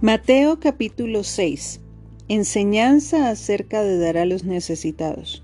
[0.00, 1.80] Mateo capítulo 6.
[2.28, 5.42] Enseñanza acerca de dar a los necesitados.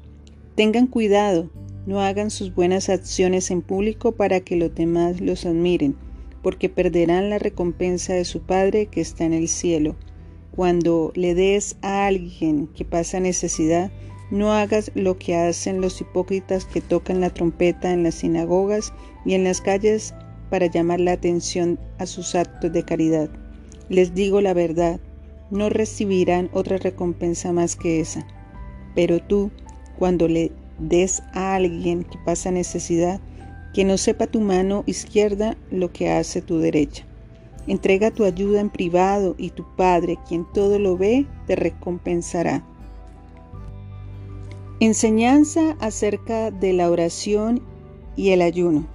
[0.54, 1.50] Tengan cuidado,
[1.86, 5.96] no hagan sus buenas acciones en público para que los demás los admiren,
[6.40, 9.96] porque perderán la recompensa de su Padre que está en el cielo.
[10.52, 13.90] Cuando le des a alguien que pasa necesidad,
[14.30, 18.92] no hagas lo que hacen los hipócritas que tocan la trompeta en las sinagogas
[19.24, 20.14] y en las calles
[20.50, 23.30] para llamar la atención a sus actos de caridad
[23.88, 24.98] les digo la verdad,
[25.50, 28.26] no recibirán otra recompensa más que esa.
[28.94, 29.50] Pero tú,
[29.98, 33.20] cuando le des a alguien que pasa necesidad,
[33.74, 37.04] que no sepa tu mano izquierda lo que hace tu derecha.
[37.66, 42.64] Entrega tu ayuda en privado y tu Padre, quien todo lo ve, te recompensará.
[44.80, 47.62] Enseñanza acerca de la oración
[48.16, 48.86] y el ayuno.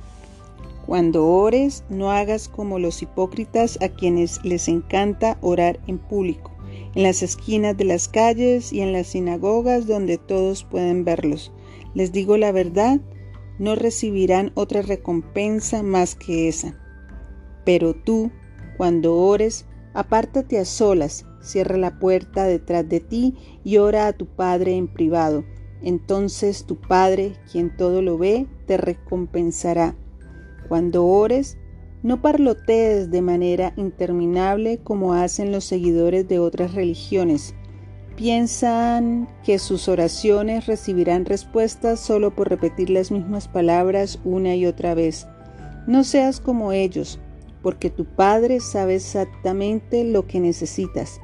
[0.90, 6.50] Cuando ores, no hagas como los hipócritas a quienes les encanta orar en público,
[6.96, 11.54] en las esquinas de las calles y en las sinagogas donde todos pueden verlos.
[11.94, 13.00] Les digo la verdad,
[13.60, 16.76] no recibirán otra recompensa más que esa.
[17.66, 18.32] Pero tú,
[18.76, 24.26] cuando ores, apártate a solas, cierra la puerta detrás de ti y ora a tu
[24.26, 25.44] Padre en privado.
[25.84, 29.96] Entonces tu Padre, quien todo lo ve, te recompensará.
[30.70, 31.58] Cuando ores,
[32.04, 37.56] no parlotees de manera interminable como hacen los seguidores de otras religiones.
[38.16, 44.94] Piensan que sus oraciones recibirán respuestas solo por repetir las mismas palabras una y otra
[44.94, 45.28] vez.
[45.88, 47.20] No seas como ellos,
[47.64, 51.20] porque tu Padre sabe exactamente lo que necesitas,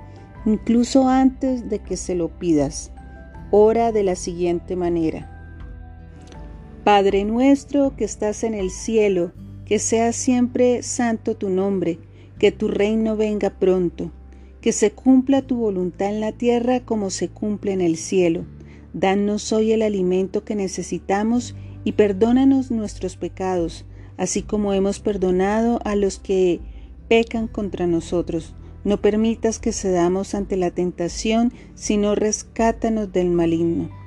[0.46, 2.92] incluso antes de que se lo pidas.
[3.52, 5.35] Ora de la siguiente manera.
[6.86, 9.32] Padre nuestro que estás en el cielo,
[9.66, 11.98] que sea siempre santo tu nombre,
[12.38, 14.12] que tu reino venga pronto,
[14.62, 18.46] que se cumpla tu voluntad en la tierra como se cumple en el cielo.
[18.94, 23.86] Danos hoy el alimento que necesitamos y perdónanos nuestros pecados,
[24.18, 26.60] así como hemos perdonado a los que
[27.08, 28.54] pecan contra nosotros.
[28.84, 34.05] No permitas que cedamos ante la tentación, sino rescátanos del maligno.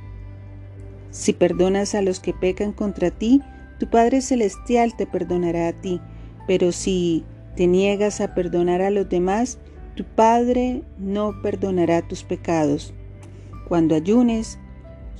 [1.19, 3.43] Si perdonas a los que pecan contra ti,
[3.81, 6.01] tu Padre Celestial te perdonará a ti,
[6.47, 7.25] pero si
[7.57, 9.59] te niegas a perdonar a los demás,
[9.97, 12.95] tu Padre no perdonará tus pecados.
[13.67, 14.61] Cuando ayunes,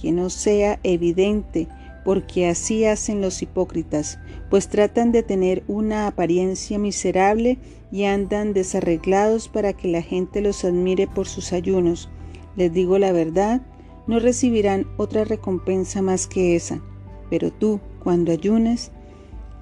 [0.01, 1.67] que no sea evidente,
[2.05, 4.21] porque así hacen los hipócritas,
[4.51, 7.59] pues tratan de tener una apariencia miserable
[7.91, 12.09] y andan desarreglados para que la gente los admire por sus ayunos.
[12.55, 13.63] Les digo la verdad,
[14.09, 16.83] no recibirán otra recompensa más que esa.
[17.31, 18.91] Pero tú, cuando ayunes,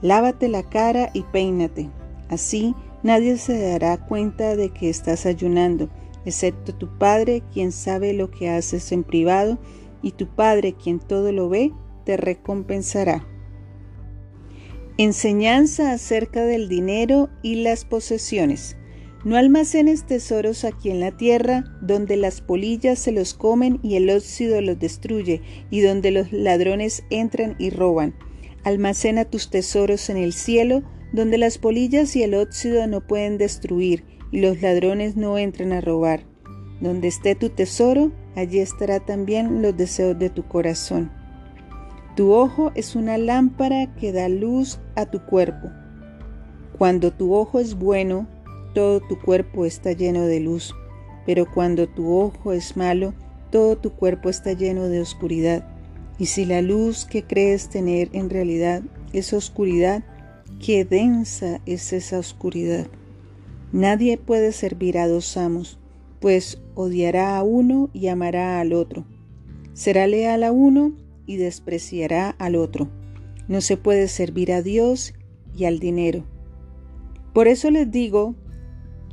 [0.01, 1.91] lávate la cara y peínate.
[2.31, 5.91] Así nadie se dará cuenta de que estás ayunando,
[6.25, 9.59] excepto tu Padre, quien sabe lo que haces en privado,
[10.03, 11.73] y tu Padre, quien todo lo ve,
[12.05, 13.27] te recompensará.
[14.99, 18.77] Enseñanza acerca del dinero y las posesiones.
[19.27, 24.09] No almacenes tesoros aquí en la tierra, donde las polillas se los comen y el
[24.09, 28.15] óxido los destruye, y donde los ladrones entran y roban.
[28.63, 34.05] Almacena tus tesoros en el cielo, donde las polillas y el óxido no pueden destruir,
[34.31, 36.21] y los ladrones no entran a robar.
[36.81, 41.11] Donde esté tu tesoro, allí estará también los deseos de tu corazón.
[42.15, 45.69] Tu ojo es una lámpara que da luz a tu cuerpo.
[46.79, 48.29] Cuando tu ojo es bueno,
[48.77, 50.75] todo tu cuerpo está lleno de luz,
[51.25, 53.15] pero cuando tu ojo es malo,
[53.51, 55.67] todo tu cuerpo está lleno de oscuridad.
[56.19, 58.83] Y si la luz que crees tener en realidad
[59.15, 60.05] es oscuridad,
[60.61, 62.87] qué densa es esa oscuridad.
[63.73, 65.79] Nadie puede servir a dos amos,
[66.21, 69.07] pues odiará a uno y amará al otro.
[69.73, 70.93] Será leal a uno
[71.25, 72.91] y despreciará al otro.
[73.49, 75.15] No se puede servir a Dios
[75.57, 76.27] y al dinero.
[77.33, 78.35] Por eso les digo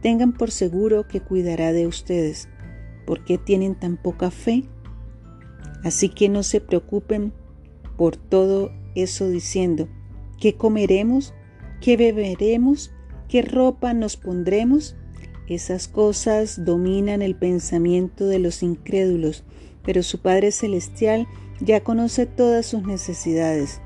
[0.00, 2.48] tengan por seguro que cuidará de ustedes.
[3.06, 4.64] ¿Por qué tienen tan poca fe?
[5.82, 7.32] Así que no se preocupen
[7.96, 9.88] por todo eso diciendo,
[10.40, 11.34] ¿qué comeremos?
[11.80, 12.92] ¿Qué beberemos?
[13.28, 14.96] ¿Qué ropa nos pondremos?
[15.48, 19.44] Esas cosas dominan el pensamiento de los incrédulos,
[19.84, 21.26] pero su Padre Celestial
[21.60, 23.80] ya conoce todas sus necesidades.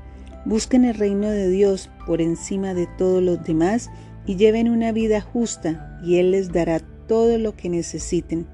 [0.45, 3.89] Busquen el reino de Dios por encima de todos los demás
[4.25, 8.47] y lleven una vida justa y Él les dará todo lo que necesiten.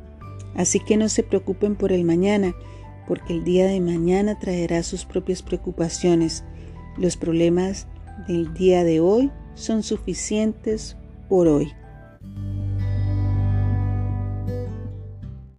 [0.56, 2.54] Así que no se preocupen por el mañana,
[3.08, 6.44] porque el día de mañana traerá sus propias preocupaciones.
[6.98, 7.88] Los problemas
[8.28, 10.98] del día de hoy son suficientes
[11.30, 11.72] por hoy.